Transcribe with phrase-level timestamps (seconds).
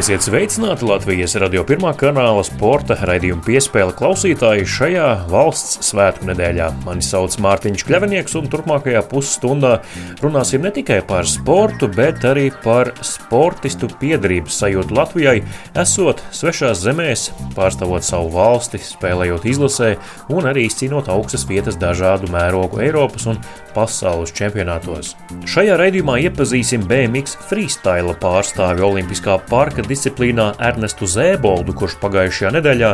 [0.00, 6.70] Esiet sveicināti Latvijas radio pirmā kanāla sporta raidījuma piespēle klausītāji šajā valsts svētku nedēļā.
[6.86, 9.74] Mani sauc Mārtiņš Kļavinieks, un turpmākajā pusstundā
[10.22, 15.42] runāsim ne tikai par sportu, bet arī par sportistu piedarības sajūtu Latvijai,
[15.84, 17.26] esot svešās zemēs,
[17.58, 19.90] pārstāvot savu valsti, spēlējot izlasē
[20.32, 23.42] un arī izcīnot augstas vietas dažādu mērogu Eiropas un
[23.76, 25.12] pasaules čempionātos.
[25.44, 32.90] Šajā raidījumā iepazīsim BMX freestyle pārstāvi Olimpiskā parka disciplīnā Ernestu Zēboldu, kurš pagājušajā nedēļā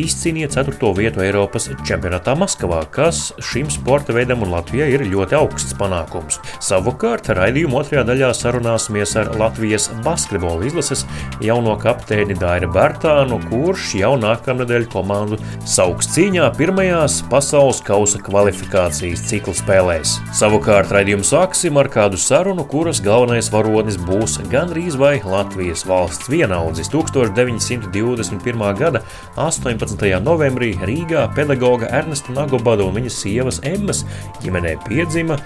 [0.00, 0.90] izcīnīja 4.
[0.98, 6.40] vietu Eiropas čempionātā Maskavā, kas šim sporta veidam un Latvijai ir ļoti augsts panākums.
[6.64, 11.06] Savukārt raidījuma otrajā daļā sarunāsimies ar Latvijas basketbola izlases
[11.44, 19.56] jauno kapteini Dairu Bērtānu, kurš jau nākamnedēļ komandu sauks cīņā pirmajās pasaules kausa kvalifikācijas cikla
[19.58, 20.16] spēlēs.
[20.36, 26.88] Savukārt raidījumu sāksim ar kādu sarunu, kuras galvenais varonis būs gandrīz vai Latvijas valsts vienaudzis
[26.92, 28.62] 1921.
[28.78, 29.02] gada
[29.36, 30.06] 18.
[30.24, 34.04] novembrī Rīgā pedagoga Ernesta Nagobada un viņas sievas Emmas
[34.40, 35.36] ģimenē piedzima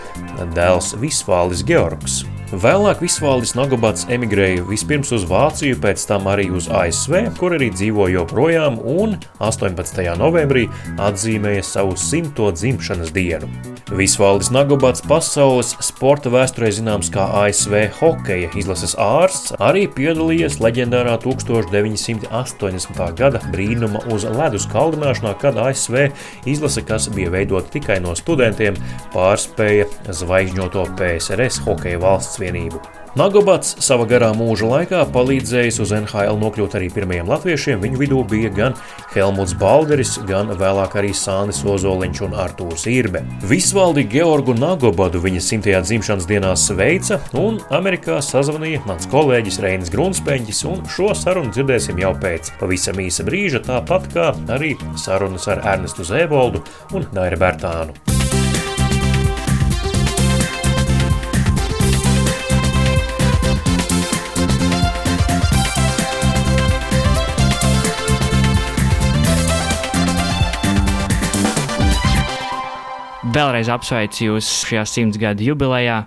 [0.54, 2.22] dēls Visvālis Georgs.
[2.52, 8.10] Vēlāk Visvaldis Nagobats emigrēja vispirms uz Vāciju, pēc tam arī uz ASV, kur arī dzīvo
[8.12, 10.04] joprojām, un 18.
[10.20, 10.66] novembrī
[11.00, 13.48] atzīmēja savu simto dzimšanas dienu.
[13.96, 23.02] Visvaldis Nagobats pasaules sporta vēsturē zināms kā ASV hokeja izlases ārsts, arī piedalījies leģendārā 1980.
[23.16, 26.10] gada brīnuma uz ledus kaldināšanā, kad ASV
[26.48, 28.76] izlase, kas bija veidota tikai no studentiem,
[29.16, 32.82] pārspēja zvaigžņoto PSRS hokeja valsts Savienību.
[33.14, 37.82] Nagobats savā garā mūža laikā palīdzējis uz NHL nokļūt arī pirmajiem latviešiem.
[37.84, 38.74] Viņu vidū bija gan
[39.12, 43.22] Helmuts Balderis, gan vēlāk arī Sānis Ozoliņš un Artūrs Irbe.
[43.46, 50.64] Visvaldi Georgu Nagobadu viņa simtajā dzimšanas dienā sveica, un Amerikā sazvanīja mans kolēģis Reinis Grunspēņģis,
[50.72, 56.02] un šo sarunu dzirdēsim jau pēc pavisam īsa brīža, tāpat kā arī sarunas ar Ernestu
[56.10, 56.66] Zēboldu
[56.98, 58.13] un Dairu Bērtānu.
[73.34, 76.04] Vēlreiz apsveicu jūs šajā simts gadu jubilejā.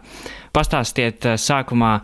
[0.55, 1.97] Pastāstiet eh, sākumā,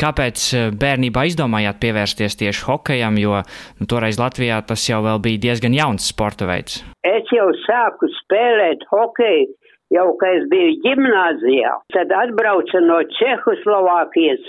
[0.00, 3.36] kāpēc eh, bērnībā izdomājāt pievērsties tieši hokejam, jo
[3.78, 6.80] nu, toreiz Latvijā tas jau bija diezgan jauns sporta veids.
[7.06, 9.46] Es jau sāku spēlēt hokeju
[9.94, 11.76] jau, kad es biju gimnāzijā.
[11.94, 14.42] Tad atbrauca no Čehoslovākijas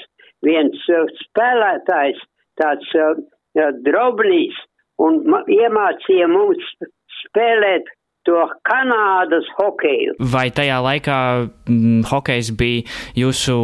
[0.47, 2.23] viens uh, spēlētājs,
[2.57, 3.13] tāds uh,
[3.85, 4.57] drobnīs,
[5.05, 5.21] un
[5.53, 6.73] iemācīja mums
[7.27, 7.93] spēlēt
[8.27, 10.15] to Kanādas hokeju.
[10.33, 12.83] Vai tajā laikā mm, hokejs bija
[13.17, 13.57] jūsu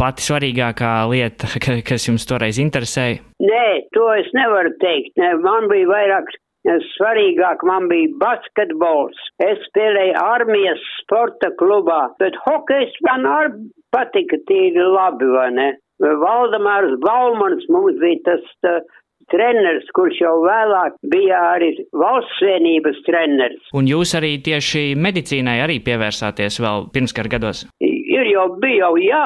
[0.00, 3.22] pati svarīgākā lieta, ka, kas jums toreiz interesēja?
[3.38, 3.64] Nē,
[3.94, 5.14] to es nevaru teikt.
[5.20, 6.36] Nē, man bija vairāk
[6.66, 9.16] svarīgāk man bija basketbols.
[9.40, 15.68] Es spēlēju armijas sporta klubā, bet hokejs man arī patika tīri labi, vai ne?
[15.98, 18.78] Valdemārs Baumans mums bija tas tā,
[19.32, 23.70] treneris, kurš jau vēlāk bija arī valsts vienības treneris.
[23.76, 27.66] Un jūs arī tieši medicīnai arī pievērsāties vēl pirmskar gados?
[27.84, 29.24] Ir jau bija jau jā,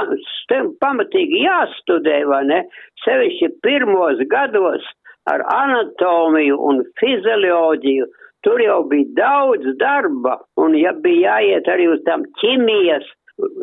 [0.83, 2.61] pamatīgi jāstudē, vai ne?
[3.05, 4.85] Sevišķi pirmos gados
[5.31, 8.09] ar anatomiju un fizioloģiju.
[8.43, 13.07] Tur jau bija daudz darba, un ja bija jāiet arī uz tām ķimijas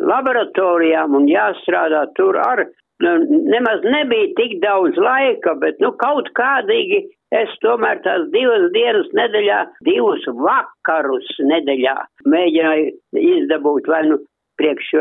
[0.07, 2.63] laboratorijām un jāstrādā tur ar
[3.04, 3.12] nu,
[3.54, 7.04] nemaz nebija tik daudz laika, bet, nu, kaut kādīgi
[7.36, 11.96] es tomēr tās divas dienas nedēļā, divus vakarus nedēļā
[12.34, 12.92] mēģināju
[13.36, 14.19] izdabūt vai nu
[14.60, 14.92] priekš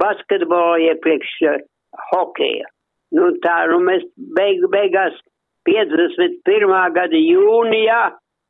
[0.00, 1.34] basketbola, ja priekš
[2.12, 2.68] hokeja.
[3.16, 4.04] Nu, tā, nu, mēs
[4.36, 5.16] beig, beigās
[5.68, 6.72] 51.
[6.96, 8.02] gada jūnijā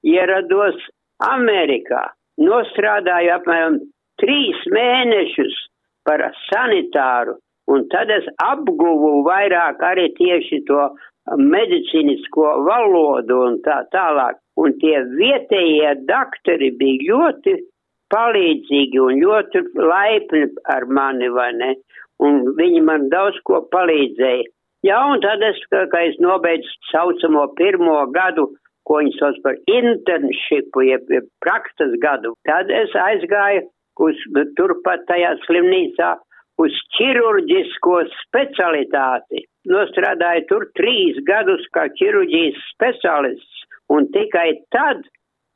[0.06, 0.78] ierados
[1.26, 2.08] Amerikā.
[2.38, 3.78] Nostrādāju apmēram
[4.22, 5.56] trīs mēnešus
[6.06, 10.88] par sanitāru Un tad es apguvu vairāk arī tieši to
[11.36, 14.38] medicīnisko valodu un tā tālāk.
[14.58, 17.58] Un tie vietējie doktori bija ļoti
[18.14, 21.74] palīdzīgi un ļoti laipni ar mani, vai ne?
[22.24, 24.48] Un viņi man daudz ko palīdzēja.
[24.86, 28.46] Jā, un tad es, kad es nobeidzu saucamo pirmo gadu,
[28.86, 33.66] ko viņi sauc par internshipu, jeb, jeb praktas gadu, tad es aizgāju
[34.06, 34.20] uz
[34.56, 36.14] turpat tajā slimnīcā
[36.62, 39.44] uz ķirurģisko specialitāti.
[39.68, 45.04] Nostrādāju tur trīs gadus kā ķirurģijas speciālists, un tikai tad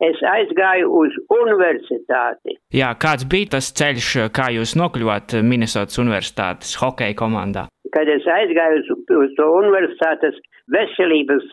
[0.03, 2.57] es aizgāju uz universitāti.
[2.75, 7.69] Jā, kāds bija tas ceļš, kā jūs nokļuvāt Minnesotas universitātes hokeja komandā?
[7.95, 10.39] Kad es aizgāju uz, uz to universitātes,
[10.73, 11.49] veselības,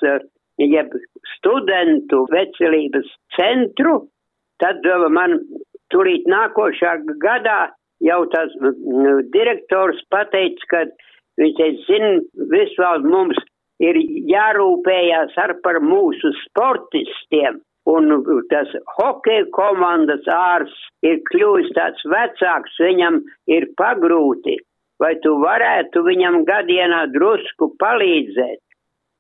[0.62, 0.94] jeb
[1.36, 4.02] studentu veselības centru,
[4.62, 5.38] tad man
[5.94, 7.60] turīt nākošā gadā
[8.06, 8.54] jau tas
[9.34, 10.84] direktors pateica, ka
[11.40, 13.40] viņš teica, zin, visvalds mums
[13.80, 14.00] ir
[14.30, 17.62] jārūpējās ar par mūsu sportistiem.
[17.90, 18.12] Un
[18.52, 18.70] tas
[19.00, 24.60] hokeja komandas ārs ir kļuvis tāds vecāks, viņam ir pagrūti
[25.00, 28.62] vai tu varētu viņam gadienā drusku palīdzēt?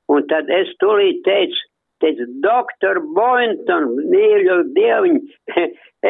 [0.10, 1.66] Un tad es tūlīt teicu,
[2.04, 5.19] teicu, doktor Boynton, mīļo dieviņ,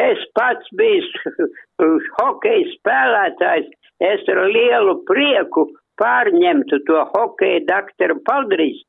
[0.05, 1.35] es pats biju
[2.19, 3.69] hokeja spēlētājs,
[4.11, 5.69] es ar lielu prieku
[5.99, 8.79] pārņemtu to hokeja doktoru Paldrīs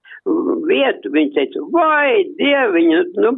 [0.69, 1.11] vietu.
[1.15, 2.93] Viņš teica, vai dieviņ,
[3.25, 3.35] nu,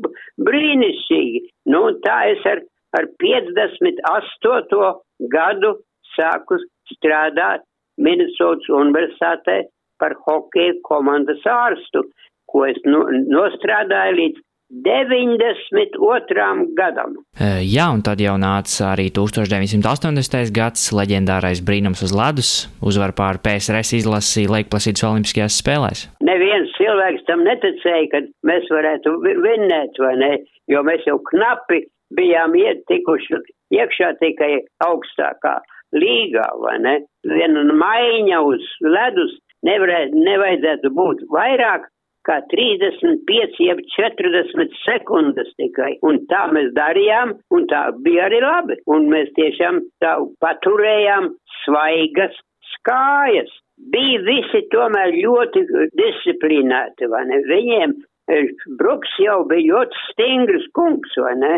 [0.48, 1.42] brīnišķīgi.
[1.72, 2.62] Nu, tā es ar,
[2.98, 4.92] ar 58.
[5.32, 5.76] gadu
[6.16, 6.60] sāku
[6.92, 7.64] strādāt
[8.02, 9.62] Minnesotas universitātē
[10.00, 12.02] par hokeja komandas ārstu,
[12.52, 16.44] ko es no, nostrādāju līdz 92.
[16.78, 17.18] gadam.
[17.60, 20.52] Jā, un tad jau nāca arī 1980.
[20.56, 26.06] gads, leģendārais brīnums uz ledus, uzvar pār PSRS izlasi Laikplasītas Olimpiskajās spēlēs.
[26.24, 30.32] Neviens cilvēks tam neticēja, ka mēs varētu vinnēt, vai ne,
[30.72, 31.84] jo mēs jau knapi
[32.16, 33.44] bijām ietikuši
[33.76, 34.54] iekšā tikai
[34.88, 35.58] augstākā
[35.92, 36.98] līgā, vai ne?
[37.28, 39.36] Viena maiņa uz ledus
[39.68, 41.92] nevarē, nevajadzētu būt vairāk
[42.28, 45.96] kā 35, jeb 40 sekundes tikai.
[46.06, 48.78] Un tā mēs darījām, un tā bija arī labi.
[48.86, 51.32] Un mēs tiešām tā paturējām
[51.62, 52.38] svaigas
[52.76, 53.52] skājas.
[53.92, 55.64] Bija visi tomēr ļoti
[55.98, 57.40] disciplinēti, vai ne?
[57.48, 57.94] Viņiem
[58.30, 61.56] eh, Bruks jau bija ļoti stingrs kungs, vai ne?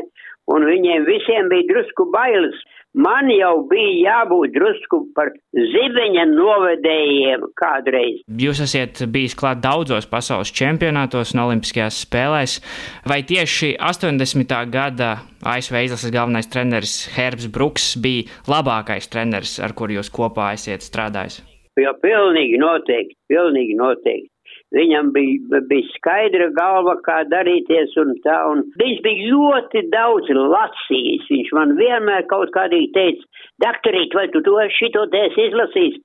[0.53, 2.59] Un viņiem visiem bija drusku bailes
[2.95, 8.23] man jau bija jābūt drusku par zibeņa novedējiem kādreiz.
[8.41, 12.59] Jūs esat bijis klāt daudzos pasaules čempionātos un olimpiskajās spēlēs.
[13.11, 14.55] Vai tieši 80.
[14.73, 20.87] gada ASV izlases galvenais treneris Herbs Bruks bija labākais treneris, ar kuru jūs kopā esat
[20.87, 21.43] strādājis?
[21.75, 24.31] Jā, pilnīgi noteikti, pilnīgi noteikti.
[24.75, 31.31] Viņam bija, bija skaidra galva, kā darīties un tā, un viņš bija ļoti daudz lasījis.
[31.31, 33.29] Viņš man vienmēr kaut kādīgi teica,
[33.65, 36.01] doktorīt, vai tu to šito tēs izlasīs?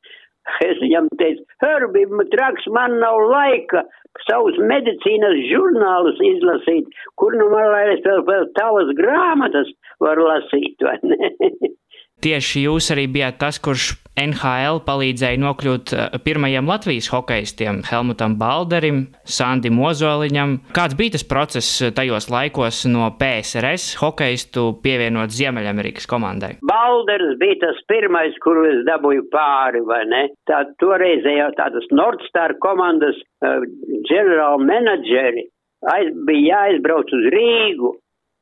[0.66, 3.84] Es viņam teicu, Herbi, traks, man nav laika
[4.26, 6.88] savus medicīnas žurnālus izlasīt,
[7.20, 9.70] kur nu man lai es vēl, vēl tavas grāmatas
[10.02, 11.30] varu lasīt, vai ne?
[12.24, 19.06] Tieši jūs arī bijāt tas, kurš NHL palīdzēja nokļūt eh, pirmajiem Latvijas hokeistiem- Helmutam Balderim,
[19.24, 20.58] Sandim Ozoliņam.
[20.76, 26.56] Kāds bija tas process eh, tajos laikos no PSRS hokeistu pievienot Ziemeļamerikas komandai?
[26.72, 30.24] Balders bija tas pirmais, kuru es dabūju pāri, vai ne?
[30.50, 33.64] Tā toreizējā tādas Nordstar komandas uh,
[34.10, 35.48] general menedžeri
[35.94, 37.94] aiz, bija jāizbrauc uz Rīgu,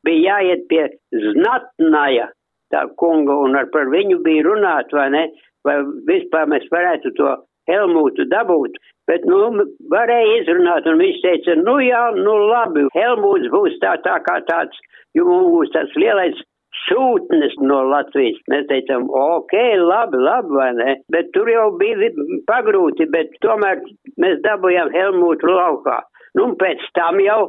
[0.08, 2.32] bija jāiet pie Znatnaja
[2.74, 5.24] tā kunga, un ar par viņu bija runāt, vai ne,
[5.68, 5.78] vai
[6.10, 7.36] vispār mēs varētu to
[7.68, 8.78] Helmutu dabūt,
[9.10, 14.22] bet, nu, varēja izrunāt, un viņš teica, nu jā, nu labi, Helmuts būs tā, tā
[14.24, 14.80] kā tāds,
[15.18, 16.40] jo mums būs tāds lielais
[16.86, 18.40] sūtnis no Latvijas.
[18.52, 20.96] Mēs teicām, ok, labi, labi, vai ne?
[21.14, 22.12] Bet tur jau bija
[22.50, 23.82] pagrūti, bet tomēr
[24.22, 26.02] mēs dabūjām Helmutu laukā.
[26.38, 27.42] Nu, un pēc tam jau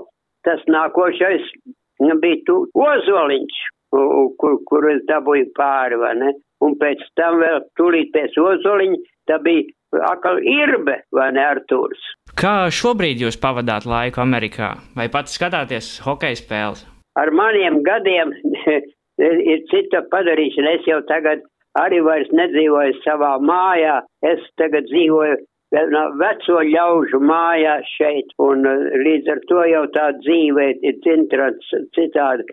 [0.47, 1.51] tas nākošais
[2.23, 3.59] bija tu Ozoliņš,
[3.91, 6.35] kur, kur es dabūju pāri, vai ne?
[6.65, 8.99] Un pēc tam vēl tūlīt pēc ozoliņa,
[9.31, 12.01] tā bija atkal irbe, vai ne, Artūrs.
[12.39, 14.75] Kā šobrīd jūs pavadāt laiku Amerikā?
[14.99, 16.85] Vai pats skatāties hokeja spēles?
[17.19, 18.35] Ar maniem gadiem
[19.53, 20.75] ir cita padarīšana.
[20.79, 21.47] Es jau tagad
[21.79, 24.01] arī vairs nedzīvoju savā mājā.
[24.27, 25.39] Es tagad dzīvoju
[26.19, 28.65] veco ļaužu mājā šeit, un
[29.05, 32.47] līdz ar to jau tā dzīve ir citādi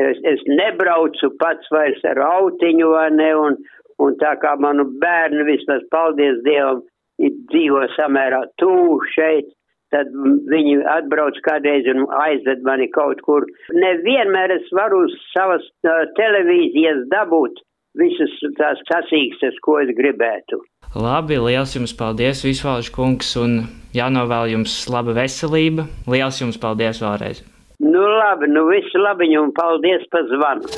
[0.00, 3.58] es, es nebraucu pats vairs ar autiņu, vai ne, un,
[4.02, 6.84] un tā kā manu bērnu vismaz, paldies Dievam,
[7.22, 8.72] dzīvo samērā tū
[9.14, 9.50] šeit,
[9.92, 10.08] tad
[10.48, 13.44] viņi atbrauc kādreiz un aizved mani kaut kur.
[13.76, 17.60] Nevienmēr es varu uz savas uh, televīzijas dabūt
[18.00, 20.62] visas tās sasīkstes, ko es gribētu.
[20.96, 23.62] Labi, liels jums paldies, Visvalds kungs, un
[23.96, 25.86] jānovēl jums laba veselība.
[26.08, 27.44] Liels jums paldies vēlreiz!
[27.82, 30.68] Nu, labi, nu viss labi, un paldies par zvanu.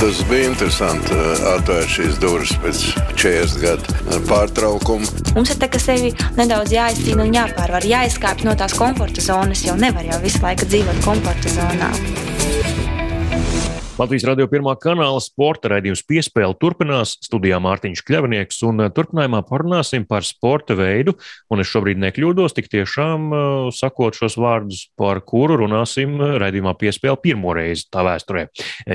[0.00, 2.80] Tas bija interesanti uh, atvērt šīs durvis pēc
[3.12, 5.10] 40 gadu uh, pārtraukuma.
[5.36, 9.76] Mums ir tā, ka sevi nedaudz jāizcīna un jāpārvar, jāizkāpj no tās komforta zonas, jo
[9.76, 11.92] nevar jau visu laiku dzīvot komforta zonā.
[13.96, 17.14] Latvijas radio pirmā kanāla sporta raidījums piespēle turpinās.
[17.24, 21.14] Studijā Mārtiņš Kļavnieks un eh, turpinājumā parunāsim par sporta veidu.
[21.48, 26.74] Un es šobrīd nekļūdos, tik tiešām eh, sakot šos vārdus, par kuru runāsim eh, raidījumā
[26.76, 28.42] piespēle pirmo reizi tā vēsturē.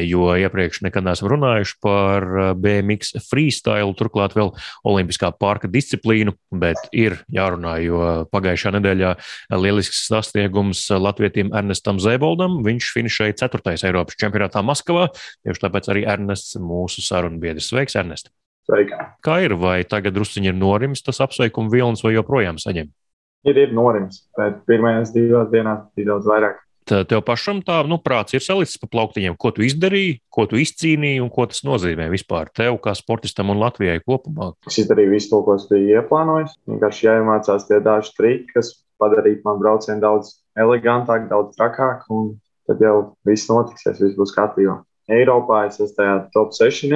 [0.06, 2.28] Jo iepriekš nekad neesam runājuši par
[2.62, 4.54] BMX freestyle, turklāt vēl
[4.86, 9.16] olimpiskā parka disciplīnu, bet ir jārunā, jo pagājušā nedēļā
[9.58, 12.62] lielisks sasniegums latvietim Ernestam Zēboldam.
[12.70, 13.80] Viņš finišēja 4.
[13.90, 14.91] Eiropas čempionātā Maskavā.
[14.92, 15.10] Maskavā.
[15.46, 17.72] Tieši tāpēc arī Ernests, mūsu sarunbiedrs.
[17.72, 18.32] Sveiks, Ernest!
[18.70, 18.98] Sveiki.
[19.26, 19.56] Kā ir?
[19.58, 22.92] Vai tagad druskuļi ir norimis tas apsveikuma vilnis, vai joprojām saņem?
[23.50, 26.60] Ir, ir norimis, bet pirmajās divās dienās bija daudz vairāk.
[26.86, 30.60] Tad tev pašam tā, nu, prāts ir salicis pa plauktiņiem, ko tu izdarīji, ko tu
[30.62, 34.52] izcīnīji un ko tas nozīmē vispār tev, kā sportistam un Latvijai kopumā.
[34.70, 36.58] Es izdarīju visu to, ko es biju ieplānojis.
[36.70, 42.18] Vienkārši jāiemācās tie daži triki, kas padarītu man braucienu daudz elegantāku, daudz trakāku.
[42.18, 42.34] Un
[42.70, 42.96] tad jau
[43.28, 44.80] viss notiksies, viss būs kārtībā.
[45.12, 46.92] Eiropā es esmu tajā top 6,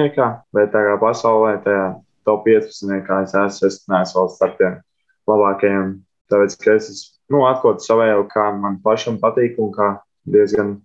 [0.56, 1.86] bet tajā pasaulē, tajā
[2.26, 4.78] top 15, es esmu, es neesmu vēl starp tiem
[5.30, 5.94] labākajiem.
[6.32, 6.90] Tāpēc, ka es
[7.30, 9.92] nu, atklāts savēju, kā man pašam patīk un kā
[10.26, 10.76] diezgan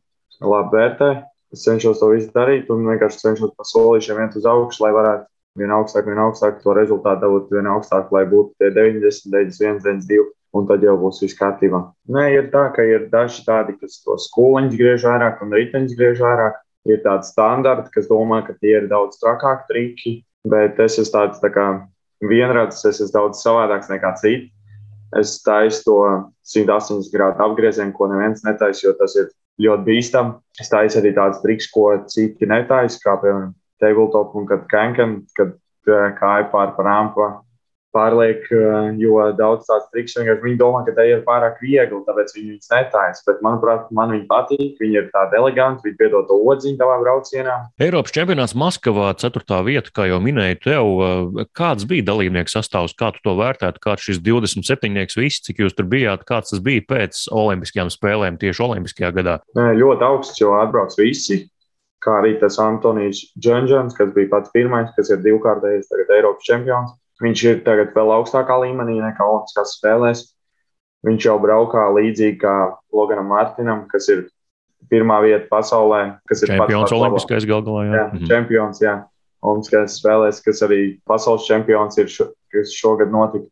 [0.42, 1.12] labi vērtē.
[1.52, 5.28] Es cenšos to visu darīt un vienkārši cenšos pa solīšiem iet uz augšu, lai varētu
[5.60, 10.30] vien augstāk, vien augstāk to rezultātu dabūt, vien augstāk, lai būtu tie 90, 91, 92
[10.58, 11.82] un tad jau būs viss kārtībā.
[12.12, 16.22] Nē, ir tā, ka ir daži tādi, kas to skoliņus griež vairāk un riteņus griež
[16.24, 16.60] vairāk.
[16.90, 20.14] Ir tādi standarti, kas domā, ka tie ir daudz trakāki triki,
[20.50, 21.66] bet es esmu tāds tā kā
[22.26, 24.50] vienradzes, es esmu daudz savādāks nekā citi.
[25.20, 25.98] Es taisu to
[26.48, 29.30] 180 grādu apgriezienu, ko neviens netaisa, jo tas ir
[29.62, 30.34] ļoti bīstami.
[30.64, 33.52] Es taisu arī tādus trikus, ko citi netaisa, kā piemēram
[33.84, 35.54] tabletop un kad kankan, kad
[35.90, 37.28] eh, kāja pār par rampu
[37.96, 42.34] pārliek, eh, jo daudz tādu triks vienkārši viņi domā, ka te ir pārāk viegli, tāpēc
[42.36, 43.22] viņi viņus netājas.
[43.28, 47.58] Bet, manuprāt, man viņi patīk, viņi ir tādi eleganti, viņi piedod to odziņu tavā braucienā.
[47.82, 49.62] Eiropas čempionāts Maskavā, 4.
[49.68, 54.08] vieta, kā jau minēju, tev, eh, kāds bija dalībnieku sastāvs, kā tu to vērtētu, kāds
[54.08, 55.16] šis 27.
[55.18, 59.40] viss, cik jūs tur bijāt, kāds tas bija pēc Olimpiskajām spēlēm tieši Olimpiskajā gadā?
[59.56, 61.48] Ļoti augsts, jo atbrauc visi.
[62.02, 66.96] Kā arī tas Antonijs Džonžons, kas bija pats pirmais, kas ir divkārtējis Eiropas čempions.
[67.22, 70.26] Viņš ir tagad vēl augstākā līmenī nekā Olimpiskās spēlēs.
[71.06, 72.56] Viņš jau braukā līdzīgi kā
[72.94, 74.28] Loganam Martinam, kas ir
[74.92, 77.86] pirmā vieta pasaulē, kas ir čempions pats, pats Olimpiskais gal galā.
[77.86, 78.28] Jā, jā mm -hmm.
[78.28, 78.96] čempions, jā.
[79.42, 83.48] Olimpiskajās spēlēs, kas arī pasaules čempions ir, šo, kas šogad notika.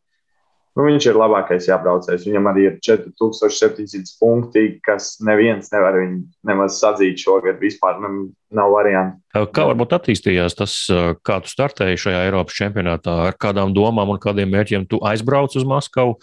[0.77, 2.27] Nu, viņš ir labākais jābraucējs.
[2.29, 7.57] Viņam arī ir 4700 punkti, kas neviens nevar viņu nemaz sadzīt šogad.
[7.59, 7.97] Vispār
[8.55, 9.19] nav variantu.
[9.53, 10.73] Kā varbūt attīstījās tas,
[11.25, 15.67] kā tu startēji šajā Eiropas čempionātā, ar kādām domām un kādiem mērķiem tu aizbrauc uz
[15.69, 16.15] Maskavu,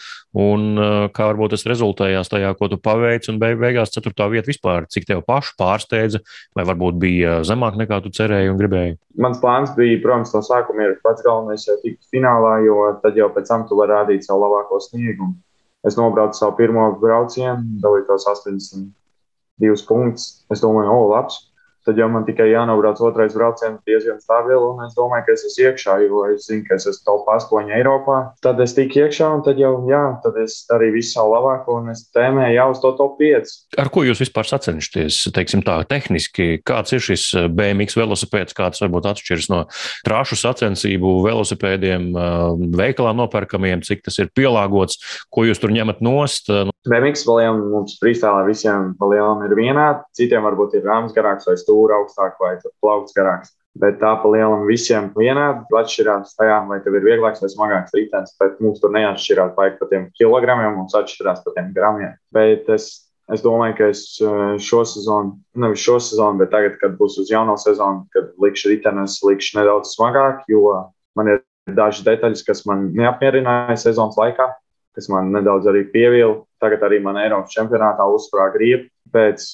[0.43, 0.67] un
[1.15, 5.07] kā varbūt tas rezultējās tajā, ko tu paveici, un beig beigās ceturtā vieta vispār, cik
[5.07, 6.23] tev pašu pārsteidza,
[6.59, 8.99] vai varbūt bija zemāk nekā tu cerēji un gribēji?
[9.23, 13.31] Mans plāns bija, protams, no sākuma ir pats galvenais jau tikt finālā, jo tad jau
[13.33, 15.39] pēc tam tu vari rādīt savu labāko sniegumu.
[15.87, 20.33] Es nobraucu savu pirmo braucienu, dalīju tos 82 punktus.
[20.51, 21.45] Es domāju, o, labs!
[21.87, 25.69] Tad jau man tikai jānobrauc otrais brauciens diezgan stabili, un es domāju, ka es esmu
[25.69, 28.19] iekšā, jo es zinu, ka es esmu top 8 Eiropā.
[28.43, 31.93] Tad es tiku iekšā, un tad jau, jā, tad es darīju visu savu labāko, un
[31.95, 33.55] es tēmēju jau uz to top 5.
[33.83, 36.49] Ar ko jūs vispār sacenšaties, teiksim tā, tehniski?
[36.67, 39.63] Kāds ir šis eh, BMX velosipēds, kāds varbūt atšķiras no
[40.07, 44.99] trāšu sacensību velosipēdiem, eh, veikalā nopērkamiem, cik tas ir pielāgots,
[45.31, 46.51] ko jūs tur ņemat nost?
[46.87, 51.76] BMX valiem mums frīstālā visiem palielam ir vienādi, citiem varbūt ir rāms garāks vai stūris
[51.77, 53.55] stūra augstāk vai plaukts garāks.
[53.77, 58.33] Bet tā pa lielam visiem vienādi atšķirās tajā, vai tev ir vieglāks vai smagāks ritenis.
[58.41, 62.15] Bet mums tur neatšķirās baigi par tiem kilogramiem, mums atšķirās par tiem gramiem.
[62.33, 62.89] Bet es,
[63.33, 67.33] es domāju, ka es eh, šo sezonu, nevis šo sezonu, bet tagad, kad būs uz
[67.33, 70.73] jauno sezonu, kad likšu ritenis, likšu nedaudz smagāk, jo
[71.19, 71.45] man ir
[71.77, 74.49] dažas detaļas, kas man neapmierināja sezonas laikā,
[74.97, 76.41] kas man nedaudz arī pievīla.
[76.65, 79.45] Tagad arī man Eiropas čempionātā uzsprāga riepa pēc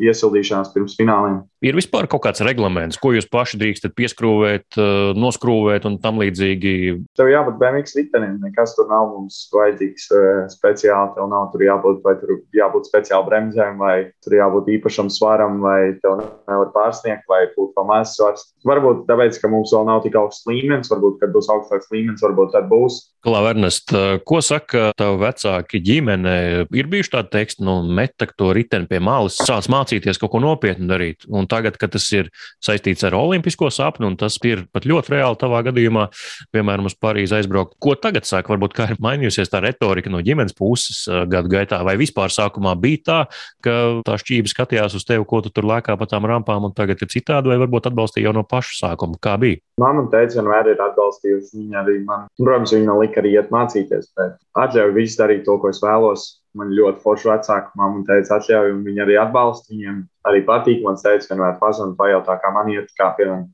[0.00, 1.40] iesildīšanās pirms fināliem.
[1.64, 6.72] Ir vispār kaut kāds reglaments, ko jūs paši drīkstat pieskrūvēt, eh, noskrūvēt un tam līdzīgi?
[7.18, 11.14] Tev jābūt BMX ritenim, nekas tur nav mums vajadzīgs eh, speciāli.
[11.16, 15.92] Tev nav tur jābūt, vai tur jābūt speciāli bremzēm, vai tur jābūt īpašam svaram, vai
[16.00, 18.46] tev nevar pārsniegt, vai būt pamazs svars.
[18.64, 22.56] Varbūt tāpēc, ka mums vēl nav tik augsts līmenis, varbūt, kad būs augstāks līmenis, varbūt
[22.56, 23.02] tad būs.
[23.20, 23.92] Klau, Ernest,
[24.24, 26.34] ko saka tavu vecāki ģimene?
[26.72, 30.88] Ir bijuši tādi teksti, nu, metak to riteni pie malas, sāc mācīties kaut ko nopietnu
[30.88, 31.26] darīt.
[31.28, 32.30] Un tagad, kad tas ir
[32.64, 36.06] saistīts ar olimpisko sapni, un tas ir pat ļoti reāli tavā gadījumā,
[36.54, 38.54] piemēram, uz Parīzi aizbraukt, ko tagad saka?
[38.54, 43.04] Varbūt kā ir mainījusies tā retorika no ģimenes puses gadu gaitā, vai vispār sākumā bija
[43.04, 43.18] tā,
[43.60, 43.76] ka
[44.08, 47.12] tā šķība skatījās uz tevi, ko tu tur lēkā pa tām rampām, un tagad ir
[47.12, 49.20] citādi, vai varbūt atbalstīja jau no paša sākuma?
[49.20, 49.60] Kā bija?
[49.80, 51.54] Māma teica, vienmēr ir atbalstījusi.
[51.60, 55.70] Viņa arī man, protams, viņa lika arī iet mācīties, bet atļauju visu darīt to, ko
[55.70, 56.28] es vēlos.
[56.58, 59.70] Man ļoti forši vecāki, mamma teica, atļauju, un viņi arī atbalsta.
[59.70, 60.80] Viņiem arī patīk.
[60.82, 63.48] Man teica, vienmēr pazvanīt, pajautā, kā man iet, kā piemēram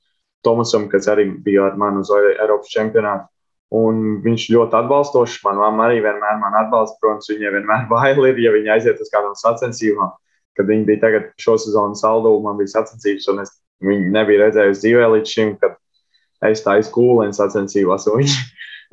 [0.47, 3.27] Tomasam, kas arī bija ar mani uz Eiropas čempionātu.
[3.75, 5.41] Un viņš ļoti atbalstošs.
[5.45, 6.97] Manā mamā arī vienmēr man atbalsta.
[7.03, 10.15] Protams, viņai vienmēr bail ir, ja viņi aiziet uz kādām sacensībām.
[10.57, 13.51] Kad viņi bija tagad šo sezonu saldu, man bija sacensības, un es
[13.85, 15.77] viņu nebiju redzējusi dzīvē līdz šim, kad
[16.49, 18.07] es taisu kūlēnu sacensībās.
[18.09, 18.39] Viņi,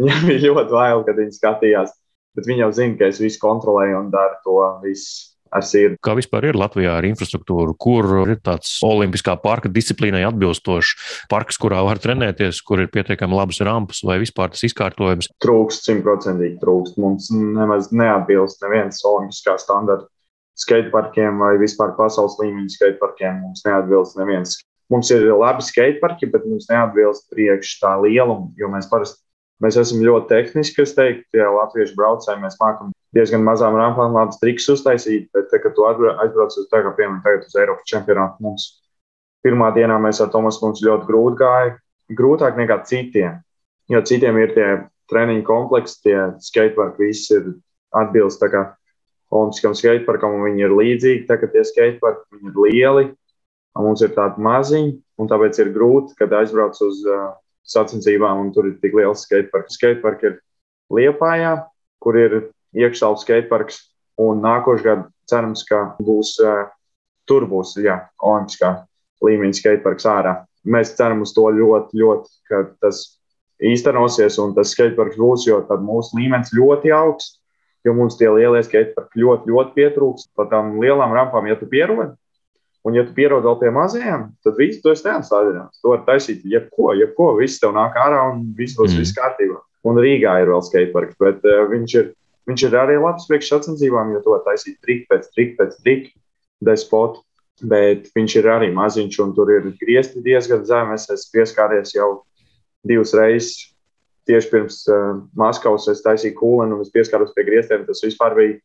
[0.02, 1.94] viņam bija ļoti bail, kad viņi skatījās.
[2.34, 6.00] Bet viņi jau zina, ka es visu kontrolēju un daru to visu ar sirdi.
[6.02, 11.84] Kā vispār ir Latvijā ar infrastruktūru, kur ir tāds olimpiskā parka disciplīnai atbilstošs parks, kurā
[11.86, 15.30] var trenēties, kur ir pietiekami labas rampas vai vispār tas izkārtojums?
[15.46, 16.98] Trūkst, simtprocentīgi trūkst.
[17.02, 20.10] Mums nemaz neatbilst neviens olimpiskā standarta
[20.58, 23.42] skateparkiem vai vispār pasaules līmeņa skateparkiem.
[23.46, 24.58] Mums neatbilst neviens
[24.92, 29.23] Mums ir labi skateparki, bet mums neatbilst priekš tā lieluma, jo mēs parasti
[29.64, 34.40] mēs esam ļoti tehniski, es teiktu, tie latviešu braucēji, mēs mākam diezgan mazām rampām labas
[34.42, 38.68] triks uztaisīt, bet, te, kad tu aizbrauc uz, kā, piemēram, tagad uz Eiropas čempionātu, mums
[39.46, 41.74] pirmā dienā mēs ar Tomas mums ļoti grūti gāja,
[42.14, 43.42] grūtāk nekā citiem,
[43.92, 44.70] jo citiem ir tie
[45.12, 47.52] treniņu kompleksi, tie skateparki, viss ir
[47.96, 48.64] atbilst tā kā
[49.34, 53.12] olimpiskam skateparkam, un viņi ir līdzīgi, tā kā tie skateparki, ir lieli,
[53.74, 57.32] Mums ir tādi maziņi, un tāpēc ir grūti, kad aizbrauc uz uh,
[57.68, 59.78] sacensībām, un tur ir tik liels skateparks.
[59.80, 60.40] Skateparks ir
[60.94, 61.56] Liepājā,
[62.04, 62.40] kur ir
[62.78, 63.80] iekšāls skateparks,
[64.22, 66.68] un nākošais gads cerams, ka būs, uh,
[67.30, 68.76] tur būs, jā, olimpiskā
[69.24, 70.34] līmeņa skateparks ārā.
[70.68, 73.04] Mēs ceram uz to ļoti, ļoti, ka tas
[73.64, 77.40] īstenosies un tas skateparks būs, jo tad mūsu līmenis ļoti augsts,
[77.84, 80.30] jo mums tie lielie skateparki ļoti, ļoti pietrūks.
[80.38, 82.14] Pat tām lielām rampām, ja tu pierodi,
[82.84, 85.80] Un, ja tu pierod vēl pie mazajiem, tad viss tu esi neapstādināts.
[85.80, 89.00] Tu vari taisīt jebko, jebko, viss tev nāk ārā un viss būs mm.
[89.00, 89.62] viss kārtībā.
[89.88, 92.10] Un Rīgā ir vēl skateparks, bet uh, viņš, ir,
[92.50, 96.10] viņš ir arī labs priekš sacensībām, jo to var taisīt trik pēc trik pēc trik
[96.64, 97.22] despot.
[97.64, 100.98] Bet viņš ir arī maziņš un tur ir griezti diezgan zemi.
[100.98, 102.10] Es esmu pieskāries jau
[102.84, 103.70] divas reizes.
[104.28, 107.86] Tieši pirms uh, Maskavas es taisīju kūlenu un es pieskāros pie grieztiem.
[107.88, 108.58] Tas vispār bija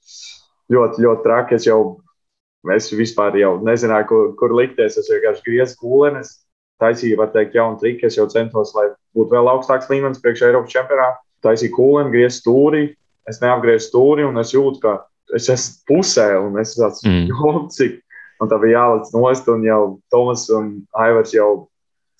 [0.74, 1.58] ļoti, ļoti traki.
[1.58, 1.80] Es jau
[2.74, 4.98] Es vispār jau nezināju, kur, kur likties.
[5.00, 6.34] Es vienkārši griezu kūlenes,
[6.82, 8.06] taisīju, var teikt, jaunu triku.
[8.08, 11.22] Es jau centos, lai būtu vēl augstāks līmenis priekš Eiropas čempionāta.
[11.46, 12.84] Taisīju kūleni, griezu stūri.
[13.28, 14.94] Es neapgriezu stūri un es jūtu, ka
[15.36, 17.66] es esmu pusē un es esmu mm.
[17.76, 17.98] cik.
[18.38, 19.82] Un tā bija jāliec nost un jau
[20.14, 20.70] Tomas un
[21.02, 21.68] Aivars jau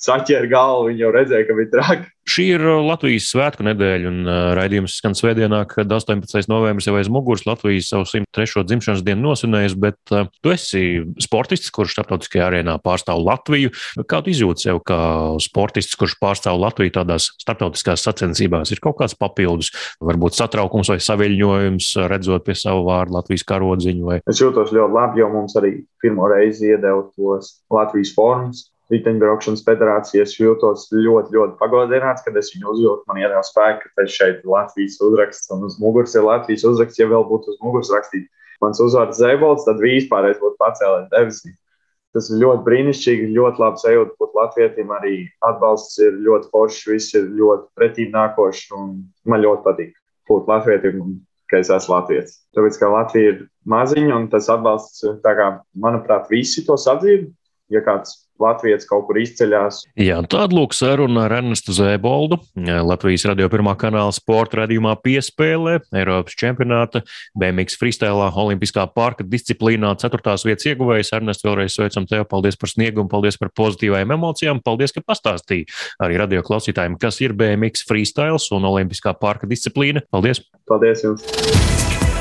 [0.02, 0.90] saķēra galvu.
[0.90, 2.11] Viņi jau redzēja, ka bija traki.
[2.28, 6.44] Šī ir uh, Latvijas svētku nedēļa, un uh, raidījums skan svētdienā, kad 18.
[6.50, 8.64] novembris jau aiz muguras Latvijas savu 103.
[8.68, 10.82] dzimšanas dienu nosinējis, bet uh, tu esi
[11.24, 13.72] sportists, kurš starptautiskajā arēnā pārstāv Latviju.
[14.04, 15.00] Kā tu izjūti sev kā
[15.40, 18.74] sportists, kurš pārstāv Latviju tādās starptautiskās sacensībās?
[18.76, 19.72] Ir kaut kāds papildus,
[20.04, 24.08] varbūt satraukums vai saviļņojums, redzot pie savu vārdu Latvijas karodziņu?
[24.10, 24.20] Vai...
[24.28, 30.24] Es jūtos ļoti labi, jo mums arī pirmo reizi iedeva tos Latvijas formas riteņbraukšanas federācija.
[30.24, 33.05] Es jūtos ļoti, ļoti pagodināts, kad es viņu uzjūtu.
[33.11, 37.01] Man iedeva spēku, ka šeit ir Latvijas uzraksts, un uz muguras ir Latvijas uzraksts.
[37.01, 41.57] Ja vēl būtu uz muguras rakstīts mans uzvārds Zēbolts, tad vispār es būtu pacēlējis debesīs.
[42.16, 44.92] Tas ir ļoti brīnišķīgi, ļoti labi sajūta būt latvietim.
[44.96, 48.94] Arī atbalsts ir ļoti foršs, viss ir ļoti pretīm nākošs, un
[49.29, 49.92] man ļoti patīk
[50.31, 51.03] būt latvietim.
[51.05, 52.35] Un, ka es esmu Latvijas.
[52.57, 53.38] Tāpēc, ka Latvija ir
[53.72, 55.46] maziņa un tas atbalsts, kā,
[55.81, 57.31] manuprāt, visi to sadzīvo.
[57.72, 59.83] Ja kāds Latvijas kaut kur izceļās.
[59.98, 62.38] Jā, tāda lūk saruna ar Ernestu Zēboldu.
[62.87, 67.02] Latvijas radio pirmā kanāla sporta radījumā piespēlē Eiropas čempionāta
[67.38, 71.12] BMX freestēlā Olimpiskā parka disciplīnā ceturtās vietas ieguvējs.
[71.18, 72.28] Ernest, vēlreiz sveicam tevi.
[72.31, 74.62] Paldies par sniegumu, paldies par pozitīvajām emocijām.
[74.64, 75.66] Paldies, ka pastāstīji
[76.04, 80.07] arī radio klausītājiem, kas ir BMX freestēls un Olimpiskā parka disciplīna.
[80.14, 80.44] Paldies!
[80.70, 81.77] Paldies jums!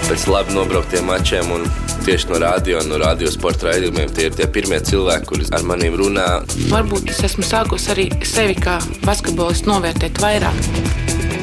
[0.07, 1.65] Pēc labi nobrauktiem mačiem un
[2.05, 4.13] tieši no radio no radio sporta raidījumiem.
[4.15, 6.27] Tie ir tie pirmie cilvēki, kuri ar maniem runā.
[6.71, 11.36] Varbūt es esmu sākus arī sevi kā basketbolistu novērtēt vairāk.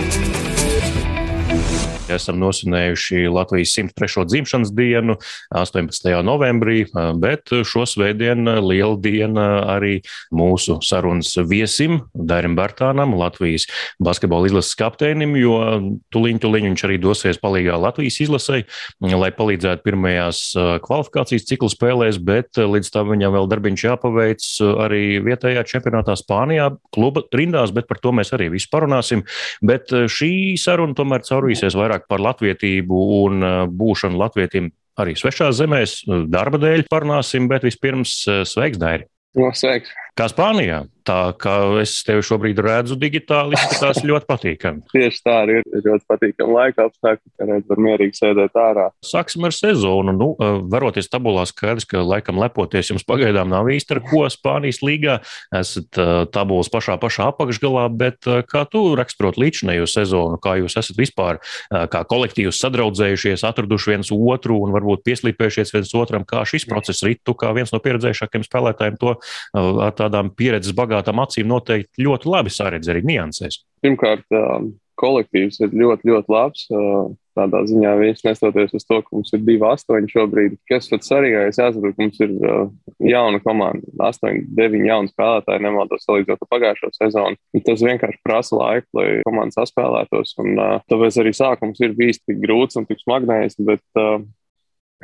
[2.12, 4.26] Esam nosvinējuši Latvijas 103.
[4.28, 5.16] dzimšanas dienu
[5.56, 6.10] 18.
[6.26, 6.84] novembrī,
[7.20, 9.94] bet šo svētdienu liela diena arī
[10.34, 13.64] mūsu sarunas viesim, Dairim Bartānam, Latvijas
[14.04, 15.56] basketbola izlases kapteinim, jo
[16.12, 18.66] tuliņ, tuliņ viņš arī dosies palīgā Latvijas izlasei,
[19.00, 20.42] lai palīdzētu pirmajās
[20.84, 24.50] kvalifikācijas ciklu spēlēs, bet līdz tam viņam vēl darbiņš jāpaveic
[24.84, 29.24] arī vietējā čempionātā Spānijā, kluba rindās, bet par to mēs arī visu parunāsim.
[29.64, 35.58] Bet šī saruna tomēr caurvīsies vairāk vairāk par latvietību un uh, būšanu latvietim arī svešās
[35.58, 39.06] zemēs, darba dēļ parunāsim, bet vispirms uh, sveiks, Dairi!
[39.36, 39.90] No, sveiks!
[40.14, 40.84] Kā Spānijā?
[41.04, 44.84] Tā kā es tevi šobrīd redzu digitāli, izskatās ļoti patīkami.
[44.94, 48.86] Tieši tā arī ir ļoti patīkami laika apstākļi, ka redz var mierīgi sēdēt ārā.
[49.04, 50.14] Sāksim ar sezonu.
[50.16, 50.28] Nu,
[50.72, 55.18] varoties tabulā skaidrs, ka laikam lepoties jums pagaidām nav īsti ar ko Spānijas līgā.
[55.52, 56.00] Esat
[56.32, 62.04] tabulas pašā, pašā apakšgalā, bet kā tu raksturot līdzinējo sezonu, kā jūs esat vispār kā
[62.08, 67.36] kolektīvs sadraudzējušies, atraduši viens otru un varbūt pieslīpējušies viens otram, kā šis process rit, tu
[67.36, 69.16] kā viens no pieredzējušākiem spēlētājiem to
[69.52, 73.62] ar tādām pieredzes bagātām acīm noteikti ļoti labi saredz arī niansēs.
[73.84, 74.24] Pirmkārt,
[75.00, 76.66] kolektīvs ir ļoti, ļoti labs.
[77.34, 80.52] Tādā ziņā viņš nestoties uz to, ka mums ir divi astoņi šobrīd.
[80.70, 82.34] Kas pats svarīgākais, jāsaprot, ka mums ir
[83.10, 87.40] jauna komanda, astoņi, deviņi jauni spēlētāji, nemaldos salīdzinot ar pagājušo sezonu.
[87.66, 90.36] Tas vienkārši prasa laiku, lai komanda saspēlētos.
[90.44, 90.62] Un,
[90.92, 93.58] tāpēc arī sākums ir bijis tik grūts un tik smagnējs.
[93.66, 93.82] Bet,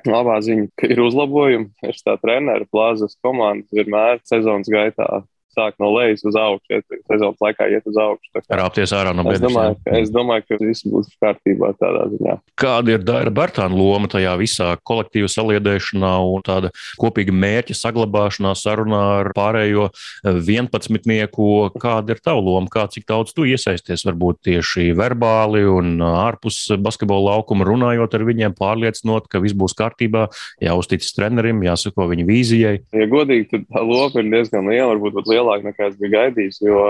[0.07, 1.70] Labā ziņa, ka ir uzlabojumi.
[1.90, 5.09] Es tā treneru plāzas komandas vienmēr sezonas gaitā
[5.56, 8.42] sāk no lejas uz augšu, iet sezonas laikā iet uz augšu.
[8.60, 9.40] Rāpties ārā no beigas.
[9.40, 12.36] Es domāju, ka, es domāju, ka viss būs kārtībā tādā ziņā.
[12.60, 19.02] Kāda ir Daira Bartāna loma tajā visā kolektīva saliedēšanā un tāda kopīga mērķa saglabāšanā, sarunā
[19.20, 19.88] ar pārējo
[20.24, 21.28] 11.
[21.80, 27.34] Kāda ir tava loma, kā cik daudz tu iesaisties varbūt tieši verbāli un ārpus basketbola
[27.34, 30.28] laukuma runājot ar viņiem, pārliecinot, ka viss būs kārtībā,
[30.62, 32.76] jāuzticas trenerim, jāsako viņa vīzijai?
[32.96, 36.61] Ja godīgi, tad loma ir diezgan liela, varbūt pat liela lielāka nekā es biju gaidījis,
[36.64, 36.83] jo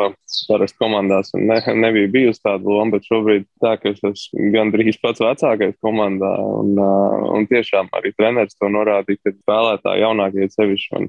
[0.48, 5.22] parasti komandās ne, nebija bijusi tāda loma, bet šobrīd tā, ka es esmu gandrīz pats
[5.22, 6.32] vecākais komandā.
[6.60, 11.08] Un, un tiešām arī treneris to norādīja, ka spēlētāji jaunākie sevišķi man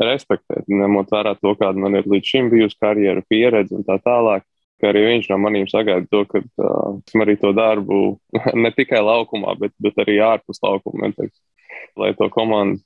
[0.00, 4.46] respektēt, ņemot vērā to, kāda man ir līdz šim bijusi karjera pieredze un tā tālāk.
[4.82, 7.98] Arī viņš no maniem sagaida to, ka uh, arī to darbu
[8.64, 11.36] ne tikai laukumā, bet, bet arī ārpus laukuma, teiks,
[11.94, 12.80] lai to komandu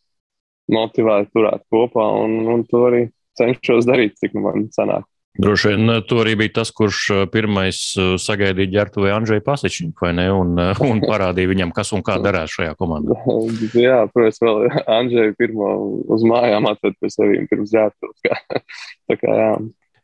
[0.68, 3.06] motivētu, turētu kopā un, un to arī
[3.38, 5.06] cenšos darīt, cik nu man sanāk.
[5.38, 9.42] Droši vien eh, tu arī biji tas, kurš eh, pirmais eh, sagaidīja ģērbtu vai Andrei
[9.44, 10.26] Pasičņu, vai ne?
[10.32, 13.18] Un, un parādīja viņam, kas un kā darās šajā komandā.
[13.86, 14.62] Jā, protams, vēl
[14.98, 15.72] Andrei pirmo
[16.12, 18.62] uz mājām atved pie sevīm pirms ģērbtuves.
[19.10, 19.50] Tā kā jā.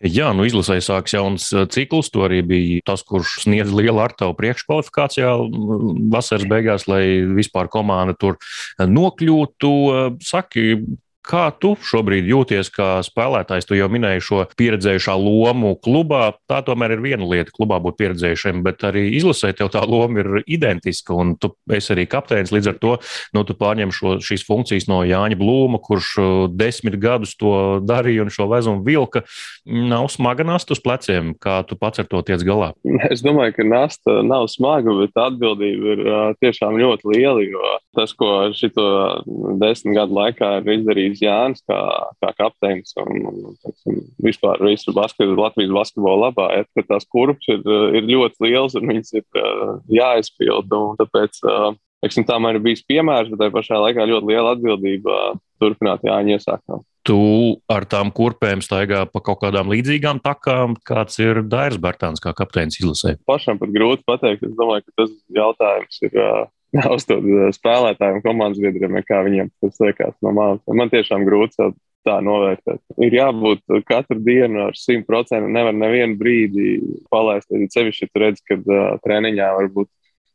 [0.03, 2.09] Jā, nu izlasē sāks jauns cikls.
[2.11, 5.31] Tu arī biji tas, kurš sniedz lielu ar tavu priekškvalifikācijā
[6.11, 8.41] vasaras beigās, lai vispār komanda tur
[8.83, 9.71] nokļūtu.
[10.27, 10.65] Saki,
[11.23, 13.69] Kā tu šobrīd jūties kā spēlētājs?
[13.69, 16.33] Tu jau minēji šo pieredzējušā lomu klubā.
[16.51, 20.41] Tā tomēr ir viena lieta, klubā būt pieredzējušiem, bet arī izlasē tev tā loma ir
[20.51, 21.15] identiska.
[21.15, 22.51] Un tu esi arī kapteinis.
[22.51, 22.97] Līdz ar to
[23.37, 27.55] nu, tu pārņem šo, šīs funkcijas no Jāņa Blūma, kurš uh, desmit gadus to
[27.87, 29.23] darīja un šo vezumu vilka.
[29.63, 32.73] Nav smaga nasta uz pleciem, kā tu pats ar to tiec galā.
[33.13, 37.47] Es domāju, ka nasta nav smaga, bet atbildība ir uh, tiešām ļoti liela.
[37.47, 38.85] Jo tas, ko šito
[39.61, 41.79] desmit gadu laikā ir izdarījis Latvijas Jānis kā,
[42.21, 47.49] kā kapteinis un, un teiksim, vispār visu basketu, Latvijas basketbolu labā, ja, ka tās kurpes
[47.49, 47.63] ir,
[47.97, 50.73] ir ļoti liels un viņas ir uh, jāizpild.
[51.01, 51.43] Tāpēc
[52.03, 55.19] teiksim, tā man ir bijis piemērs, bet tajā pašā laikā ļoti liela atbildība
[55.61, 56.83] turpināt Jāņa iesākumā.
[57.03, 57.19] Tu
[57.67, 62.79] ar tām kurpēm staigā pa kaut kādām līdzīgām takām, kāds ir Dairis Bartāns, kā kapteinis
[62.79, 63.17] izlasē.
[63.27, 64.47] Pašam pat grūti pateikt.
[64.47, 66.45] Es domāju, ka tas jautājums ir uh,
[66.97, 70.63] uzdod spēlētājiem, komandas biedriem, kā viņiem tas liekas no malas.
[70.69, 71.73] Man tiešām grūti
[72.07, 72.81] tā novērtēt.
[73.03, 75.47] Ir jābūt katru dienu ar 100%.
[75.53, 76.77] Nevar nevienu brīdi
[77.13, 77.51] palaist.
[77.51, 79.91] Cevišķi, ja tu redz, ka uh, treniņā varbūt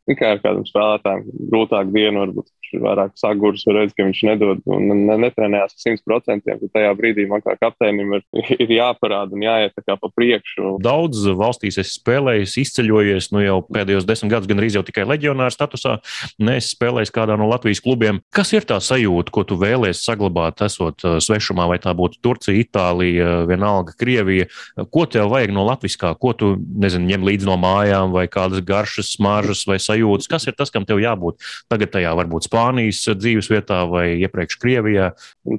[0.07, 4.61] tikai ar kādam spēlētājam grūtāk dienu, varbūt viņš ir vairāk sagurs, redz, ka viņš nedod
[4.71, 6.47] un netrenējās ar 100%.
[6.47, 8.25] Tad tajā brīdī man kā kapteinim ir,
[8.57, 10.77] ir jāparāda un jāiet pa priekšu.
[10.83, 15.53] Daudz valstīs es spēlēju, izceļojies, nu jau pēdējos desmit gadus gan arī jau tikai leģionāra
[15.53, 15.97] statusā.
[16.43, 18.21] Nes spēlējis kādā no Latvijas klubiem.
[18.35, 22.57] Kas ir tā sajūta, ko tu vēlēsies saglabāt, esot uh, svešumā, vai tā būtu Turcija,
[22.57, 24.49] Itālija, vienalga Krievija?
[24.93, 29.15] Ko tev vajag no latviskā, ko tu, nezinu, ņem līdzi no mājām, vai kādas garšas,
[29.17, 29.96] smaržas vai sajūtas?
[29.97, 34.59] Sajūtas, kas ir tas, kam tev jābūt tagad tajā varbūt Spānijas dzīves vietā vai iepriekš
[34.61, 35.11] Krievijā?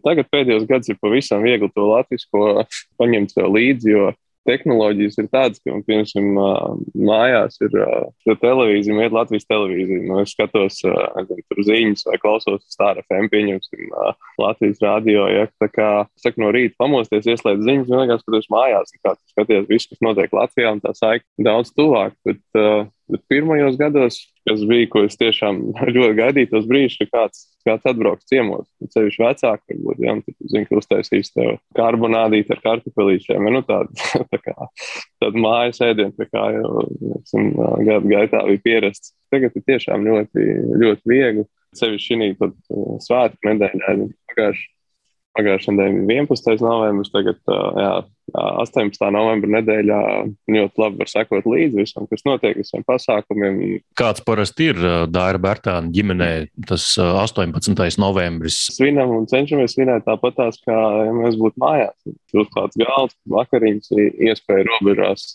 [0.07, 2.65] Tagad pēdējos gados ir pavisam viegli to latvisko
[3.01, 4.09] paņemt līdzi, jo
[4.49, 7.75] tehnoloģijas ir tādas, ka, piemēram, mājās ir
[8.41, 10.05] televīzija, iet Latvijas televīzija.
[10.09, 13.93] Nu, es skatos nezinu, ziņas vai klausos stāra FM, pieņemsim
[14.41, 15.27] Latvijas radio.
[15.33, 19.93] Ja, tā kā saka, no rīta pamosties, ieslēdz ziņas, vienkārši skatos mājās, kā skaties visu,
[19.93, 22.17] kas notiek Latvijā, un tā saikta daudz tuvāk.
[22.29, 22.43] Bet,
[23.09, 25.63] bet pirmajos gados, kas bija, ko es tiešām
[25.97, 30.67] ļoti gaidīju, tos brīžus, ka kāds kāds atbrauks ciemos, ceļš vecāki, varbūt, ja, tad, zin,
[30.69, 33.95] ka uztaisīs tev karbonādīt ar kartupelīšiem, nu, tādu,
[34.33, 34.57] tā kā,
[35.23, 36.87] tādu mājas ēdienu, tā kā jau,
[37.21, 37.53] esam,
[37.89, 39.15] gadu gaitā bija pierasts.
[39.33, 40.49] Tagad ir tiešām ļoti,
[40.81, 42.57] ļoti viegli, sevišķi šī tad
[43.05, 43.97] svētku nedēļā,
[44.33, 44.69] pagājuši
[45.39, 46.63] Pagājušajā nedēļā bija 11.
[46.65, 47.39] novembris, tagad
[47.79, 47.91] jā,
[48.35, 49.05] 18.
[49.15, 49.99] novembra nedēļā
[50.51, 53.61] ļoti labi var sekot līdzi visam, kas notiek, visiem pasākumiem.
[53.99, 56.31] Kāds parasti ir Dāra Bērtāna ģimenē
[56.69, 57.87] tas 18.
[58.03, 58.59] novembris?
[58.75, 61.97] Svinam un cenšamies svinēt tāpatās, kā ja mēs būtu mājās.
[62.35, 63.95] Uzklāts galds, vakariņas,
[64.29, 65.31] iespēja robežās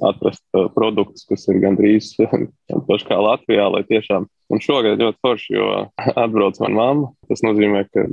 [0.00, 0.44] atrast
[0.74, 2.14] produktus, kas ir gandrīz
[2.88, 4.28] paši kā Latvijā, lai tiešām.
[4.50, 5.66] Un šogad ļoti forši, jo
[6.14, 7.10] atbrauc mana mamma.
[7.30, 8.06] Tas nozīmē, ka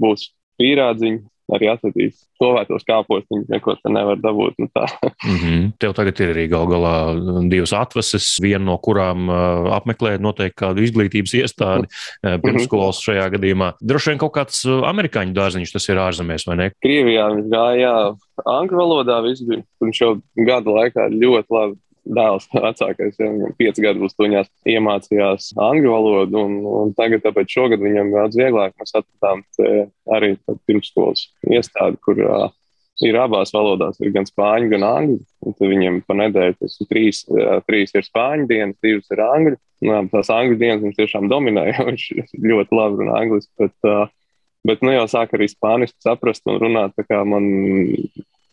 [0.00, 0.30] būs
[0.62, 1.22] pīrādziņu,
[1.52, 4.56] arī atradīs slovētos kāpos, viņi neko te nevar dabūt.
[4.62, 4.86] Nu tā.
[5.28, 5.66] mm -hmm.
[5.82, 6.94] Tev tagad ir arī gal galā
[7.50, 13.04] divas atvases, viena no kurām uh, apmeklē noteikti kādu izglītības iestādi uh, pirmsskolas mhm.
[13.06, 13.72] šajā gadījumā.
[13.80, 16.70] Droši vien kaut kāds amerikāņu dārziņš tas ir ārzemēs, vai ne?
[16.82, 17.94] Krievijā viņš gāja
[18.46, 19.62] angļu valodā, viss bija.
[19.82, 20.12] Viņš jau
[20.46, 26.40] gada laikā ļoti labi dēls, vecākais, ja viņam pieci gadi būs tuņās, iemācījās angļu valodu,
[26.46, 29.44] un, un tagad, tāpēc šogad viņam daudz vieglāk mēs atradām
[30.16, 30.34] arī
[30.66, 32.48] pirmsskolas iestādi, kur uh,
[33.06, 35.54] ir abās valodās, ir gan spāņu, gan angļu.
[35.62, 37.22] Viņiem pa nedēļu tas ir trīs,
[37.68, 39.60] trīs ir spāņu dienas, divas ir angļu.
[39.82, 44.04] Nu, tās angļu dienas viņš tiešām dominē, jo viņš ļoti labi runā angliski, bet, uh,
[44.68, 47.48] bet nu jau sāk arī spāniski saprast un runāt, man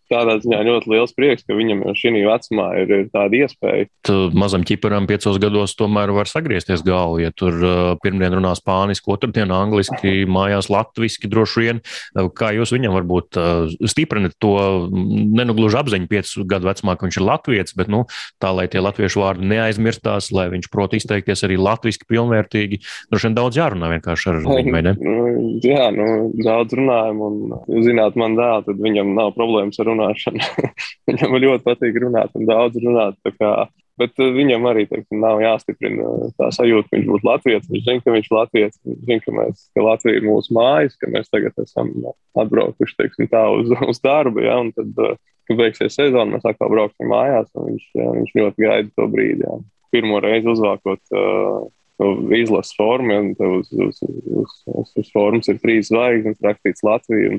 [0.09, 3.87] tādā ziņā ļoti liels prieks, ka viņam jau šī vecumā ir, ir tāda iespēja.
[4.07, 9.11] Tu mazam ķiparam piecos gados tomēr var sagriezties galvu, ja tur uh, pirmdien runā spāniski,
[9.13, 11.81] otrdien angliski, mājās latviski droši vien.
[12.15, 14.55] Uh, kā jūs viņam varbūt uh, stiprinat to,
[14.89, 18.03] nenugluži apziņu piecu gadu vecumā, ka viņš ir latviets, bet nu,
[18.41, 23.37] tā, lai tie latviešu vārdi neaizmirstās, lai viņš prot izteikties arī latviski pilnvērtīgi, droši vien
[23.37, 24.95] daudz jārunā vienkārši ar viņu, ne?
[25.63, 26.07] Jā, nu,
[26.39, 30.47] daudz runājam, un, zināt, man dēl, tad viņam nav problēmas ar runāt runāšanu.
[31.09, 33.19] viņam ļoti patīk runāt un daudz runāt.
[33.99, 37.65] Bet uh, viņam arī teiksim, nav jāstiprina tā sajūta, ka viņš būtu Latvijas.
[37.71, 38.77] Viņš zina, ka viņš ir Latvijas.
[38.85, 41.91] Viņš zina, ka, mēs, ka Latvija ir mūsu mājas, ka mēs tagad esam
[42.39, 44.45] atbraukuši teiksim, tā, uz, uz darbu.
[44.45, 44.61] Ja?
[44.63, 45.17] Un tad, uh,
[45.49, 47.51] kad beigsies sezona, mēs atkal brauksim mājās.
[47.57, 49.43] Viņš, jā, viņš ļoti gaida to brīdi.
[49.43, 49.59] Jā.
[49.89, 51.67] Pirmo reizi uzvākot uh,
[52.37, 57.33] izlases formu, un uz, uz, uz, uz, uz formas ir trīs zvaigznes, rakstīts Latvija.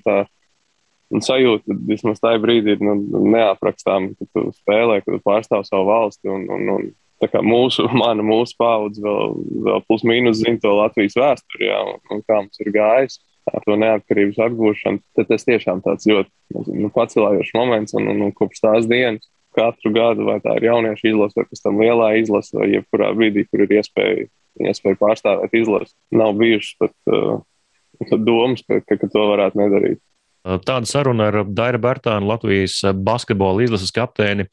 [1.11, 2.95] Un sajūta, vismaz tajā brīdī, ir nu,
[3.33, 6.31] neaprakstām, ka tu spēlē, ka tu pārstāv savu valsti.
[6.31, 6.85] Un, un, un,
[7.23, 9.35] tā kā mūsu, mana mūsu paudze vēl,
[9.67, 13.19] vēl plus mīnus zina to Latvijas vēsturi, jā, un, un kā mums ir gājis
[13.51, 17.95] ar to neatkarības atgūšanu, tad tas tiešām tāds ļoti nu, pacelājošs moments.
[17.99, 21.63] Un, un, un kopš tās dienas katru gadu, vai tā ir jauniešu izlase, vai pēc
[21.65, 24.29] tam lielā izlase, vai jebkurā brīdī, kur ir iespēja,
[24.71, 30.01] iespēja pārstāvēt izlasi, nav bijušas pat uh, domas, ka, ka, ka to varētu nedarīt.
[30.41, 34.47] Tāda saruna ar Daira Bērtānu, Latvijas basketbola izlases kapteini.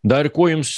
[0.00, 0.70] Daira, ko jums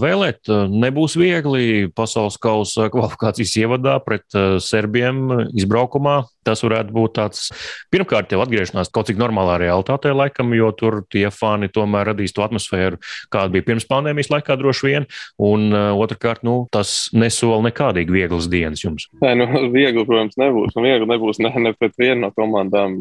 [0.00, 0.48] vēlēt?
[0.72, 4.24] Nebūs viegli pasaules kausa kvalifikācijas ievadā pret
[4.64, 6.22] serbiem izbraukumā.
[6.48, 7.50] Tas varētu būt tāds,
[7.92, 12.40] pirmkārt, jau atgriešanās kaut cik normālā realitātē, laikam, jo tur tie fani tomēr radīs to
[12.46, 12.96] atmosfēru,
[13.28, 15.08] kāda bija pirms pandēmijas laikā, droši vien.
[15.36, 19.10] Un otrkārt, nu, tas nesola nekādīgi vieglas dienas jums.
[19.20, 20.72] Nē, nu, viegli, protams, nebūs.
[20.72, 22.96] Un viegli nebūs ne, ne pret vienu no komandām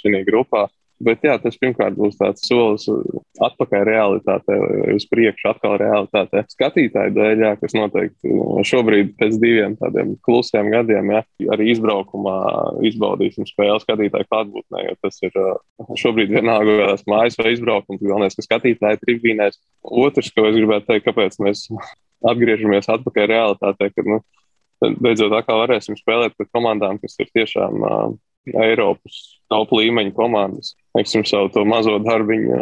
[0.00, 0.70] šajā grupā.
[1.00, 2.84] Bet jā, tas pirmkārt būs tāds solis
[3.40, 4.56] atpakaļ realitātē,
[4.92, 6.42] uz priekšu atkal realitātē.
[6.52, 8.34] Skatītāju dēļ, jā, kas noteikti
[8.68, 11.22] šobrīd pēc diviem tādiem klusiem gadiem, jā,
[11.56, 12.36] arī izbraukumā
[12.90, 15.40] izbaudīsim spēli skatītāju klātbūtnē, jo tas ir
[16.04, 19.56] šobrīd vienalga kādās mājas vai izbraukums, galvenais, ka skatītāji tribīnēs.
[20.04, 21.64] Otrs, ko es gribētu teikt, kāpēc mēs
[22.30, 24.20] atgriežamies atpakaļ realitātē, kad, nu,
[25.00, 28.10] beidzot atkal varēsim spēlēt pret komandām, kas ir tiešām uh,
[28.48, 29.18] Eiropas
[29.50, 30.74] top līmeņa komandas.
[30.96, 32.60] Teiksim, savu to mazo darbiņu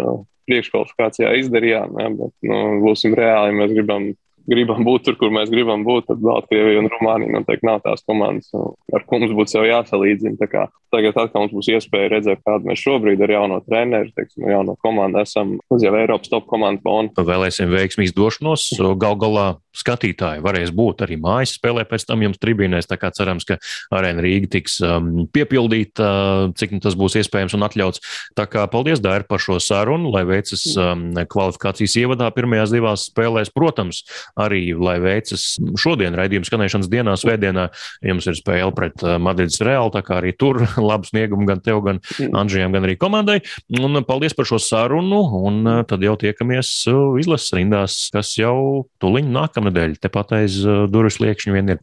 [0.48, 4.08] priekškvalifikācijā izdarījām, ja, bet nu, būsim reāli, mēs gribam
[4.48, 8.50] gribam būt tur, kur mēs gribam būt, tad Baltkrievija un Rumānija noteikti nav tās komandas,
[8.94, 10.50] ar ko mums būtu jāsalīdzina.
[10.88, 15.20] Tagad atkal mums būs iespēja redzēt, kāda mēs šobrīd ar jauno treneru, teiksim, jauno komandu
[15.20, 17.12] esam uz jau Eiropas top komandu fonu.
[17.28, 18.70] Vēlēsim veiksmīgu došanos.
[19.00, 22.88] Gal galā skatītāji varēs būt arī mājas spēlē pēc tam jums tribīnēs.
[22.88, 23.58] Tā kā cerams, ka
[23.94, 28.02] arēna Rīga tiks um, piepildīta, uh, cik nu tas būs iespējams un atļauts.
[28.38, 33.52] Tā kā paldies, Dāri, par šo sarunu, lai veicas um, kvalifikācijas ievadā pirmajās divās spēlēs.
[33.54, 34.02] Protams,
[34.38, 35.44] arī lai veicas
[35.80, 37.68] šodien raidījuma skanēšanas dienā, svētdienā.
[38.06, 41.82] Jums ir spēle pret uh, Madrides Reāli, tā kā arī tur labu sniegumu gan tev,
[41.86, 42.34] gan mm.
[42.38, 43.40] Andžijam, gan arī komandai.
[43.78, 48.86] Un paldies par šo sarunu, un uh, tad jau tiekamies uh, izlases rindās, kas jau
[49.02, 49.98] tuliņ nākamnedēļ.
[50.04, 50.60] Tepat aiz
[50.92, 51.82] durvis liekšņa vien ir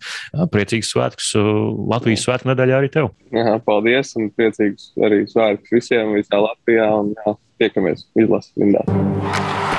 [0.52, 1.34] priecīgs svētks
[1.92, 3.12] Latvijas svētku nedēļā arī tev.
[3.36, 9.75] Jā, paldies, un priecīgs arī svētks visiem visā Latvijā, un jā, tiekamies izlases rindās.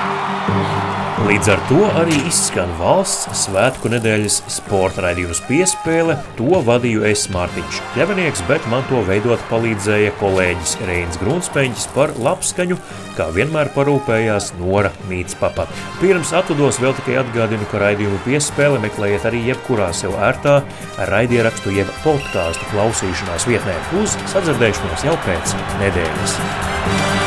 [1.26, 6.14] Līdz ar to arī izskan valsts svētku nedēļas sporta raidījums piespēle.
[6.38, 12.78] To vadīju es Mārtiņš Kļavinieks, bet man to veidot palīdzēja kolēģis Reins Grunspeņķis par labskaņu,
[13.18, 15.66] kā vienmēr parūpējās Nora Mītspapa.
[15.98, 20.60] Pirms atvados vēl tikai atgādinu, ka raidījumu piespēle meklējiet arī jebkurā sev ērtā
[21.10, 27.25] raidierakstu jeb podkāstu klausīšanās vietnē uz sadzirdēšanos jau pēc nedēļas.